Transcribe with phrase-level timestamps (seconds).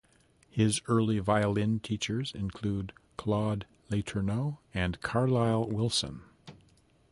[0.49, 6.23] His early violin teachers include Claude Letourneau and Carlisle Wilson.